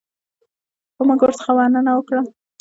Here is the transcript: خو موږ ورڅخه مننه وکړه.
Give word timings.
خو 0.95 1.01
موږ 1.07 1.19
ورڅخه 1.23 1.51
مننه 1.57 1.91
وکړه. 1.95 2.19